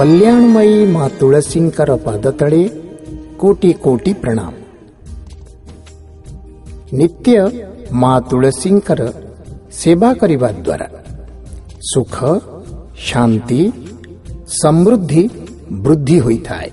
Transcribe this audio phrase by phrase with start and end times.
[0.00, 2.60] କଲ୍ୟାଣମୟୀ ମା ତୁଳସୀଙ୍କର ପାଦ ତଳେ
[3.40, 4.52] କୋଟି କୋଟି ପ୍ରଣାମ
[6.98, 7.34] ନିତ୍ୟ
[8.02, 9.00] ମା ତୁଳସୀଙ୍କର
[9.80, 10.88] ସେବା କରିବା ଦ୍ୱାରା
[11.90, 12.16] ସୁଖ
[13.08, 13.60] ଶାନ୍ତି
[14.60, 15.24] ସମୃଦ୍ଧି
[15.84, 16.70] ବୃଦ୍ଧି ହୋଇଥାଏ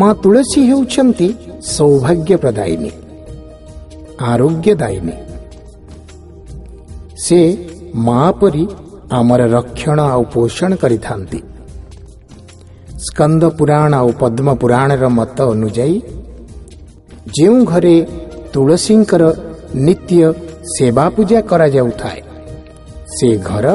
[0.00, 1.28] ମା ତୁଳସୀ ହେଉଛନ୍ତି
[1.74, 2.92] ସୌଭାଗ୍ୟ ପ୍ରଦାୟିନୀ
[4.30, 5.16] ଆରୋଗ୍ୟଦାୟିନୀ
[7.24, 7.40] ସେ
[8.06, 8.64] ମା ପରି
[9.12, 11.40] ଆମର ରକ୍ଷଣ ଆଉ ପୋଷଣ କରିଥାନ୍ତି।
[13.06, 15.96] ସ୍କନ୍ଦ ପୁରାଣ ଆଉ ପଦ୍ମ ପୁରାଣର ମତ ଅନୁଯାୟୀ
[17.36, 17.96] ଯେଉଁ ଘରେ
[18.52, 19.22] ତୁଳସୀଙ୍କର
[19.86, 20.20] ନିତ୍ୟ
[20.74, 22.20] ସେବା ପୂଜା କରାଯାଉଥାଏ
[23.14, 23.66] ସେ ଘର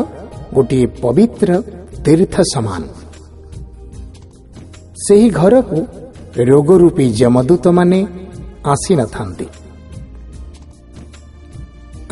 [0.55, 1.49] ଗୋଟିଏ ପବିତ୍ର
[2.05, 2.81] ତୀର୍ଥ ସମାନ।
[5.03, 5.79] ସେହି ଘରକୁ
[6.49, 7.99] ରୋଗ ରୂପୀ ଯମଦୂତମାନେ
[8.73, 9.47] ଆସିନଥାନ୍ତି।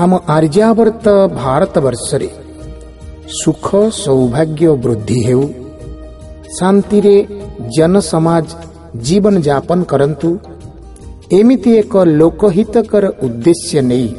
[0.03, 1.05] ଆମ ଆର୍ଯ୍ୟାବର୍ତ୍ତ
[1.43, 2.29] ଭାରତବର୍ଷରେ
[3.33, 3.67] ସୁଖ
[4.03, 5.43] ସୌଭାଗ୍ୟ ବୃଦ୍ଧି ହେଉ।
[6.57, 7.15] ଶାନ୍ତିରେ
[7.75, 8.47] ଜନସମାଜ
[9.05, 10.29] ଜୀବନ ଯାପନ କରନ୍ତୁ।
[11.37, 14.09] ଏମିତି ଏକ ଲୋକହିତକର ଉଦ୍ଦେଶ୍ୟ ନେଇ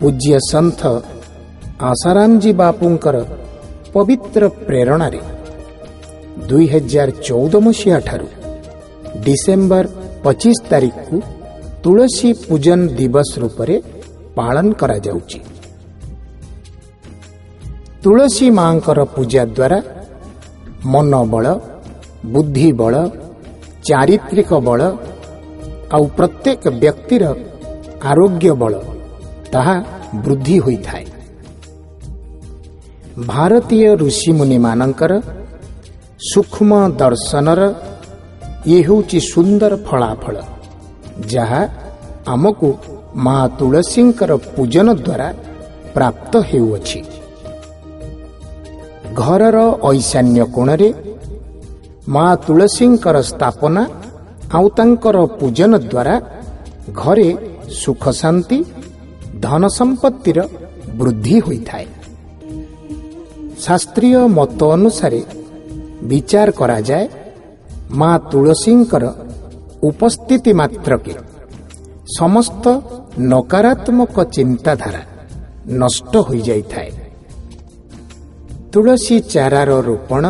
[0.00, 0.80] ପୂଜ୍ୟ ସନ୍ଥ
[1.90, 3.16] ଆଶାରାମଜୀ ବାପୁଙ୍କର
[3.94, 5.20] ପବିତ୍ର ପ୍ରେରଣାରେ
[6.48, 8.28] ଦୁଇ ହଜାର ଚଉଦ ମସିହା ଠାରୁ
[9.24, 9.84] ଡିସେମ୍ବର
[10.24, 11.16] ପଚିଶ ତାରିଖକୁ
[11.82, 13.76] ତୁଳସୀ ପୂଜନ ଦିବସ ରୂପରେ
[14.38, 15.38] ପାଳନ କରାଯାଉଛି।
[18.06, 19.78] ତୁଳସୀ ମାଙ୍କର ପୂଜା ଦ୍ୱାରା
[20.92, 21.46] ମନୋବଳ
[22.32, 22.94] ବୁଦ୍ଧିବଳ
[23.88, 24.80] ଚାରିତ୍ରିକ ବଳ
[25.96, 27.24] ଆଉ ପ୍ରତ୍ୟେକ ବ୍ୟକ୍ତିର
[28.10, 28.74] ଆରୋଗ୍ୟ ବଳ
[29.52, 29.74] ତାହା
[30.24, 31.04] ବୃଦ୍ଧି ହୋଇଥାଏ।
[33.32, 35.12] ଭାରତୀୟ ଋଷିମୁନିମାନଙ୍କର
[36.30, 36.70] ସୂକ୍ଷ୍ମ
[37.02, 37.60] ଦର୍ଶନର
[38.70, 40.36] ଇଏ ହେଉଛି ସୁନ୍ଦର ଫଳାଫଳ
[41.34, 41.62] ଯାହା
[42.34, 42.68] ଆମକୁ
[43.24, 45.28] ମା ତୁଳସୀଙ୍କର ପୂଜନ ଦ୍ୱାରା
[45.94, 47.00] ପ୍ରାପ୍ତ ହେଉଅଛି।
[49.14, 49.56] ଘରର
[49.92, 50.88] ଐଶାନ୍ୟ କୋଣରେ
[52.14, 53.82] ମା ତୁଳସୀଙ୍କର ସ୍ଥାପନା
[54.56, 56.14] ଆଉ ତାଙ୍କର ପୂଜନ ଦ୍ୱାରା
[57.00, 57.28] ଘରେ
[57.82, 58.58] ସୁଖ ଶାନ୍ତି
[59.40, 60.38] ଧନ ସମ୍ପତ୍ତିର
[60.98, 61.86] ବୃଦ୍ଧି ହୋଇଥାଏ।
[63.64, 65.20] ଶାସ୍ତ୍ରୀୟ ମତ ଅନୁସାରେ
[66.10, 67.06] ବିଚାର କରାଯାଏ
[68.00, 69.04] ମା ତୁଳସୀଙ୍କର
[69.82, 71.14] ଉପସ୍ଥିତି ମାତ୍ରକେ
[72.18, 72.64] ସମସ୍ତ
[73.32, 75.02] ନକାରାତ୍ମକ ଚିନ୍ତାଧାରା
[75.80, 76.90] ନଷ୍ଟ ହୋଇଯାଇଥାଏ।
[78.76, 80.24] ତୁଳସୀ ଚାରାର ରୋପଣ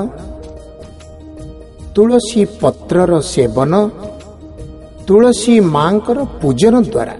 [1.95, 3.73] ତୁଳସୀ ପତ୍ରର ସେବନ
[5.07, 7.15] ତୁଳସୀ ମାଙ୍କର ପୂଜନ ଦ୍ୱାରା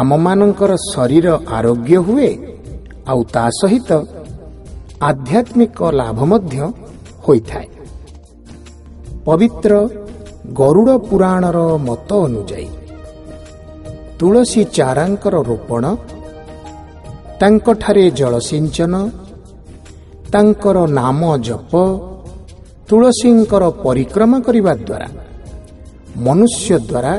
[0.00, 1.26] ଆମମାନଙ୍କର ଶରୀର
[1.58, 2.30] ଆରୋଗ୍ୟ ହୁଏ
[3.10, 3.90] ଆଉ ତା ସହିତ
[5.10, 6.56] ଆଧ୍ୟାତ୍ମିକ ଲାଭ ମଧ୍ୟ
[7.24, 7.68] ହୋଇଥାଏ।
[9.26, 9.72] ପବିତ୍ର
[10.60, 11.58] ଗରୁଡ଼ ପୁରାଣର
[11.88, 12.68] ମତ ଅନୁଯାୟୀ
[14.18, 15.84] ତୁଳସୀ ଚାରାଙ୍କର ରୋପଣ
[17.40, 18.94] ତାଙ୍କଠାରେ ଜଳସିଞ୍ଚନ
[20.32, 21.72] ତାଙ୍କର ନାମ ଜପ
[22.88, 25.08] ତୁଳସୀଙ୍କର ପରିକ୍ରମା କରିବା ଦ୍ୱାରା
[26.26, 27.12] ମନୁଷ୍ୟ ଦ୍ୱାରା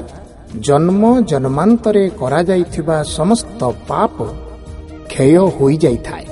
[0.67, 4.15] ଜନ୍ମ ଜନ୍ମାନ୍ତରେ କରାଯାଇଥିବା ସମସ୍ତ ପାପ
[5.11, 6.25] କ୍ଷୟ ହୋଇଯାଇଥାଏ।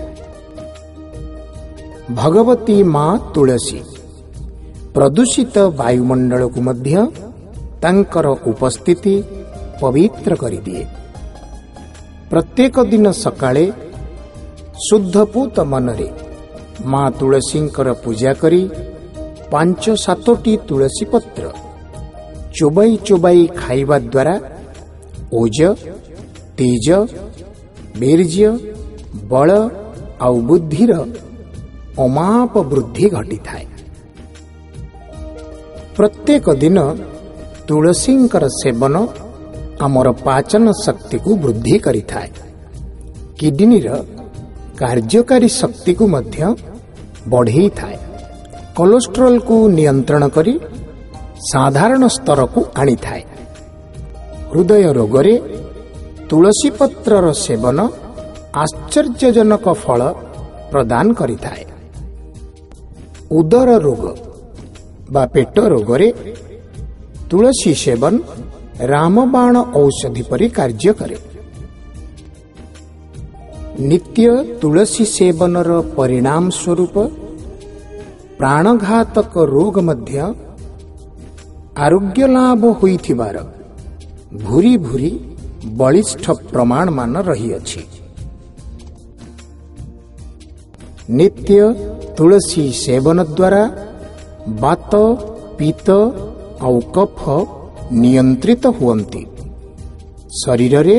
[2.19, 3.80] ଭଗବତୀ ମା ତୁଳସୀ
[4.96, 6.96] ପ୍ରଦୂଷିତ ବାୟୁମଣ୍ଡଳକୁ ମଧ୍ୟ
[7.84, 9.16] ତାଙ୍କର ଉପସ୍ଥିତି
[9.81, 10.84] ପବିତ୍ର କରିଦିଏ।
[12.31, 13.66] ପ୍ରତ୍ୟେକ ଦିନ ସକାଳେ
[14.86, 16.09] ଶୁଦ୍ଧପୂତ ମନରେ
[16.92, 18.62] ମା ତୁଳସୀଙ୍କର ପୂଜା କରି
[19.52, 21.44] ପାଞ୍ଚ ସାତଟି ତୁଳସୀ ପତ୍ର
[22.58, 24.36] ଚୋବାଇ ଚୋବାଇ ଖାଇବା ଦ୍ୱାରା
[25.42, 25.60] ଓଜ
[26.58, 26.88] ତେଜ
[28.00, 28.50] ବୀର୍ଯ୍ୟ
[29.31, 29.50] ବଳ
[30.26, 30.92] ଆଉ ବୁଦ୍ଧିର
[32.06, 33.66] ଅମାପ ବୃଦ୍ଧି ଘଟିଥାଏ।
[35.96, 36.78] ପ୍ରତ୍ୟେକ ଦିନ
[37.68, 38.96] ତୁଳସୀଙ୍କର ସେବନ
[39.86, 42.30] ଆମର ପାଚନ ଶକ୍ତିକୁ ବୃଦ୍ଧି କରିଥାଏ।
[43.40, 43.88] କିଡନୀର
[44.80, 46.40] କାର୍ଯ୍ୟକାରୀ ଶକ୍ତିକୁ ମଧ୍ୟ
[47.27, 47.97] ବଢ଼େଇଥାଏ।
[48.77, 50.53] କୋଲେଷ୍ଟ୍ରଲକୁ ନିୟନ୍ତ୍ରଣ କରି
[51.51, 53.23] ସାଧାରଣ ସ୍ତରକୁ ଆଣିଥାଏ।
[54.51, 55.35] ହୃଦୟ ରୋଗରେ
[56.29, 57.79] ତୁଳସୀ ପତ୍ରର ସେବନ
[58.53, 60.01] ଆଶ୍ଚର୍ଯ୍ୟଜନକ ଫଳ
[60.71, 61.63] ପ୍ରଦାନ କରିଥାଏ।
[63.31, 64.03] ଉଦର ରୋଗ
[65.12, 66.13] ବା ପେଟ ରୋଗରେ
[67.29, 68.13] ତୁଳସୀ ସେବନ
[68.94, 71.18] ରାମବାଣ ଔଷଧି ପରି କାର୍ଯ୍ୟ କରେ।
[73.79, 74.25] ନିତ୍ୟ
[74.62, 76.95] ତୁଳସୀ ସେବନର ପରିଣାମ ସ୍ୱରୂପ
[78.39, 80.13] ପ୍ରାଣଘାତକ ରୋଗ ମଧ୍ୟ
[81.85, 83.35] ଆରୋଗ୍ୟ ଲାଭ ହୋଇଥିବାର
[84.44, 85.12] ଭୁରି ଭୁରି
[85.79, 87.81] ବଳିଷ୍ଠ ପ୍ରମାଣମାନ ରହିଅଛି।
[91.19, 91.59] ନିତ୍ୟ
[92.18, 93.63] ତୁଳସୀ ସେବନ ଦ୍ୱାରା
[94.63, 94.91] ବାତ
[95.57, 95.88] ପିତ
[96.65, 97.19] ଆଉ କଫ
[98.01, 99.23] ନିୟନ୍ତ୍ରିତ ହୁଅନ୍ତି।
[100.41, 100.97] ଶରୀରରେ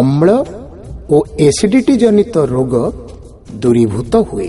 [0.00, 0.28] ଅମ୍ଳ
[1.14, 2.74] ଓ ଏସିଡିଟି ଜନିତ ରୋଗ
[3.62, 4.48] ଦୂରୀଭୂତ ହୁଏ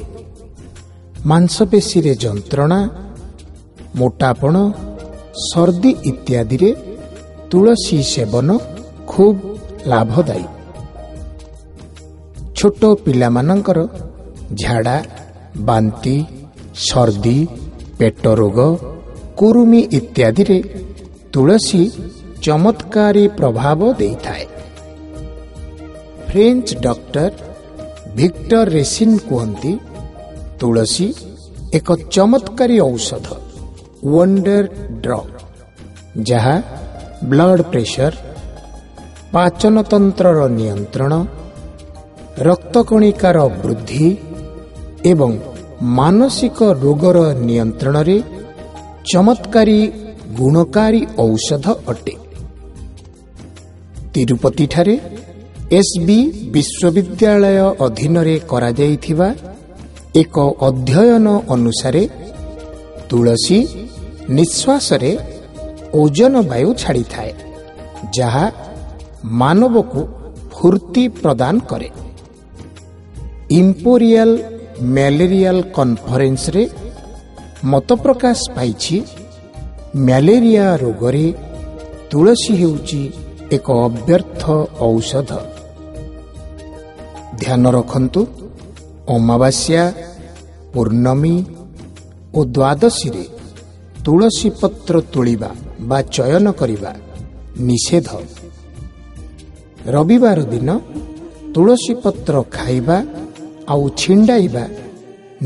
[1.30, 2.80] ମାଂସପେଶୀରେ ଯନ୍ତ୍ରଣା
[4.00, 4.56] ମୋଟାପଣ
[5.50, 6.70] ସର୍ଦ୍ଦି ଇତ୍ୟାଦିରେ
[7.52, 8.50] ତୁଳସୀ ସେବନ
[9.12, 9.40] ଖୁବ୍
[9.92, 10.46] ଲାଭଦାୟୀ
[12.58, 13.80] ଛୋଟ ପିଲାମାନଙ୍କର
[14.62, 14.98] ଝାଡ଼ା
[15.68, 16.16] ବାନ୍ତି
[16.90, 17.38] ସର୍ଦ୍ଦି
[18.00, 18.60] ପେଟ ରୋଗ
[19.40, 20.58] କୁରୁମି ଇତ୍ୟାଦିରେ
[21.34, 21.84] ତୁଳସୀ
[22.46, 24.46] ଚମତ୍କାରୀ ପ୍ରଭାବ ଦେଇଥାଏ।
[26.30, 27.32] ଫ୍ରେଞ୍ଚ ଡକ୍ଟର
[28.18, 29.72] ଭିକ୍ଟର ରେସିନ୍ କୁହନ୍ତି
[30.60, 31.08] ତୁଳସୀ
[31.78, 33.28] ଏକ ଚମତ୍କାରୀ ଔଷଧ
[34.16, 34.66] ୱଣ୍ଡର
[35.04, 35.32] ଡ୍ରଗ୍
[36.30, 36.56] ଯାହା
[37.32, 38.14] ବ୍ଲଡ୍ ପ୍ରେସର
[39.34, 41.14] ପାଚନତନ୍ତ୍ରର ନିୟନ୍ତ୍ରଣ
[42.48, 44.08] ରକ୍ତକଣିକାର ବୃଦ୍ଧି
[45.12, 45.32] ଏବଂ
[45.98, 47.18] ମାନସିକ ରୋଗର
[47.48, 48.18] ନିୟନ୍ତ୍ରଣରେ
[49.12, 49.80] ଚମତ୍କାରୀ
[50.40, 52.16] ଗୁଣକାରୀ ଔଷଧ ଅଟେ।
[54.14, 54.96] ତିରୁପତିଠାରେ
[55.78, 56.20] ଏସ୍ ବି
[56.54, 59.28] ବିଶ୍ୱବିଦ୍ୟାଳୟ ଅଧୀନରେ କରାଯାଇଥିବା
[60.22, 60.36] ଏକ
[60.68, 62.04] ଅଧ୍ୟୟନ ଅନୁସାରେ
[63.10, 63.60] ତୁଳସୀ
[64.38, 65.12] ନିଶ୍ୱାସରେ
[66.02, 67.32] ଓଜନ ବାୟୁ ଛାଡ଼ିଥାଏ
[68.18, 68.46] ଯାହା
[69.42, 70.02] ମାନବକୁ
[70.56, 71.90] ଫୁର୍ତ୍ତି ପ୍ରଦାନ କରେ।
[73.60, 74.32] ଇମ୍ପୋରିଆଲ
[74.96, 76.64] ମ୍ୟାଲେରିଆଲ କନଫରେନ୍ସରେ
[77.72, 78.98] ମତ ପ୍ରକାଶ ପାଇଛି
[80.08, 81.28] ମ୍ୟାଲେରିଆ ରୋଗରେ
[82.10, 83.02] ତୁଳସୀ ହେଉଛି
[83.56, 84.44] ଏକ ଅବ୍ୟର୍ଥ
[84.90, 85.32] ଔଷଧ।
[87.42, 88.22] ଧ୍ୟାନ ରଖନ୍ତୁ।
[89.16, 89.84] ଅମାବାସ୍ୟା
[90.74, 91.36] ପୂର୍ଣ୍ଣମୀ
[92.38, 93.26] ଓ ଦ୍ୱାଦଶୀରେ
[94.06, 95.50] ତୁଳସୀ ପତ୍ର ତୋଳିବା
[95.90, 96.92] ବା ଚୟନ କରିବା
[97.68, 98.10] ନିଷେଧ।
[99.96, 100.70] ରବିବାର ଦିନ
[101.54, 102.98] ତୁଳସୀ ପତ୍ର ଖାଇବା
[103.74, 104.64] ଆଉ ଛିଣ୍ଡାଇବା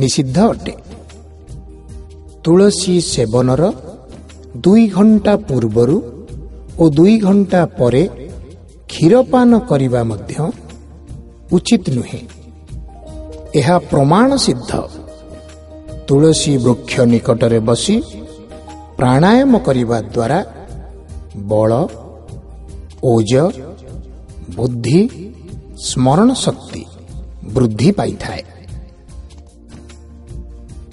[0.01, 0.74] ନିଷିଦ୍ଧ ଅଟେ।
[2.44, 3.63] ତୁଳସୀ ସେବନର
[4.63, 5.98] ଦୁଇ ଘଣ୍ଟା ପୂର୍ବରୁ
[6.81, 8.04] ଓ ଦୁଇ ଘଣ୍ଟା ପରେ
[8.89, 10.36] କ୍ଷୀରପାନ କରିବା ମଧ୍ୟ
[11.55, 12.21] ଉଚିତ ନୁହେଁ
[13.59, 14.71] ଏହା ପ୍ରମାଣ ସିଦ୍ଧ
[16.07, 17.95] ତୁଳସୀ ବୃକ୍ଷ ନିକଟରେ ବସି
[18.97, 20.39] ପ୍ରାଣାୟାମ କରିବା ଦ୍ୱାରା
[21.50, 21.71] ବଳ
[23.11, 23.31] ଓଜ
[24.57, 25.01] ବୁଦ୍ଧି
[25.83, 26.83] ସ୍ମରଣ ଶକ୍ତି
[27.53, 28.41] ବୃଦ୍ଧି ପାଇଥାଏ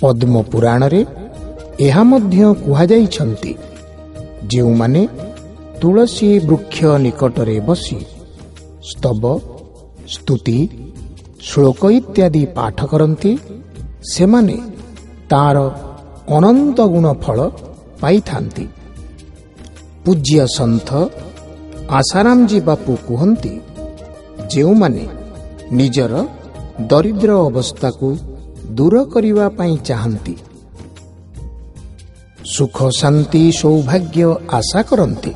[0.01, 1.01] ପଦ୍ମ ପୁରାଣରେ
[1.87, 3.53] ଏହା ମଧ୍ୟ କୁହାଯାଇଛନ୍ତି
[4.51, 5.03] ଯେଉଁମାନେ
[5.81, 7.99] ତୁଳସୀ ବୃକ୍ଷ ନିକଟରେ ବସି
[8.91, 9.23] ସ୍ତବ
[10.15, 10.59] ସ୍ତୁତି
[11.49, 13.33] ଶ୍ଳୋକ ଇତ୍ୟାଦି ପାଠ କରନ୍ତି
[14.13, 14.57] ସେମାନେ
[15.31, 15.57] ତାର
[16.37, 17.39] ଅନନ୍ତ ଗୁଣ ଫଳ
[18.03, 18.67] ପାଇଥାନ୍ତି।
[20.05, 20.89] ପୂଜ୍ୟ ସନ୍ଥ
[21.99, 23.55] ଆଶାରାମଜୀ ବାପୁ କୁହନ୍ତି
[24.53, 25.05] ଯେଉଁମାନେ
[25.79, 26.13] ନିଜର
[26.91, 28.09] ଦରିଦ୍ର ଅବସ୍ଥାକୁ
[28.77, 30.35] ଦୂର କରିବା ପାଇଁ ଚାହାନ୍ତି
[32.55, 34.19] ସୁଖ ଶାନ୍ତି ସୌଭାଗ୍ୟ
[34.59, 35.33] ଆଶା କରନ୍ତି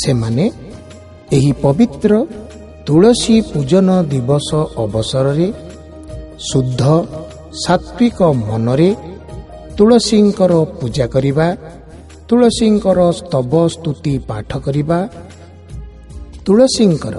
[0.00, 0.44] ସେମାନେ
[1.36, 2.12] ଏହି ପବିତ୍ର
[2.86, 4.48] ତୁଳସୀ ପୂଜନ ଦିବସ
[4.84, 5.48] ଅବସରରେ
[6.48, 6.82] ଶୁଦ୍ଧ
[7.64, 8.90] ସାତ୍ବିକ ମନରେ
[9.76, 11.46] ତୁଳସୀଙ୍କର ପୂଜା କରିବା
[12.28, 14.98] ତୁଳସୀଙ୍କର ସ୍ତବ ସ୍ତୁତି ପାଠ କରିବା
[16.46, 17.16] ତୁଳସୀଙ୍କର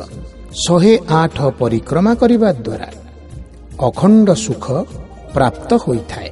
[0.66, 2.90] ଶହେ ଆଠ ପରିକ୍ରମା କରିବା ଦ୍ୱାରା
[3.88, 4.66] ଅଖଣ୍ଡ ସୁଖ
[5.36, 6.30] ପ୍ରାପ୍ତ ହୋଇଥାଏ।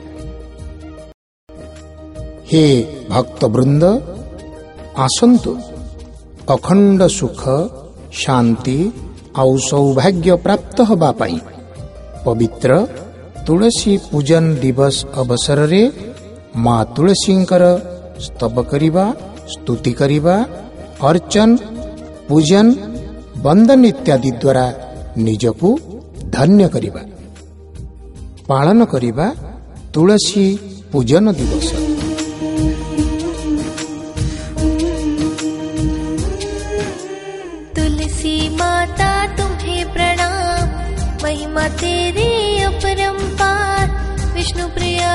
[2.50, 2.66] ହେ
[3.14, 3.84] ଭକ୍ତବୃନ୍ଦ
[5.06, 5.52] ଆସନ୍ତୁ
[6.56, 7.42] ଅଖଣ୍ଡ ସୁଖ
[8.22, 8.78] ଶାନ୍ତି
[9.42, 11.38] ଆଉ ସୌଭାଗ୍ୟ ପ୍ରାପ୍ତ ହେବା ପାଇଁ।
[12.26, 12.72] ପବିତ୍ର
[13.46, 15.84] ତୁଳସୀ ପୂଜନ ଦିବସ ଅବସରରେ
[16.56, 17.64] ମା ତୁଳସୀଙ୍କର
[18.26, 19.06] ସ୍ତବ କରିବା
[19.54, 20.36] ସ୍ତୁତି କରିବା
[21.10, 21.50] ଅର୍ଚ୍ଚନ
[22.28, 22.68] ପୂଜନ
[23.46, 24.66] ବନ୍ଦନ ଇତ୍ୟାଦି ଦ୍ୱାରା
[25.18, 25.70] ନିଜକୁ
[26.36, 27.02] ଧନ୍ୟ କରିବା।
[28.48, 29.28] ପାଳନ କରିବା
[29.94, 30.46] ତୁଳସୀ
[30.92, 31.83] ପୂଜନ ଦିବସ।
[41.82, 42.30] तेरे
[42.64, 43.90] अपरम्पार
[44.36, 45.14] विष्णुप्रिया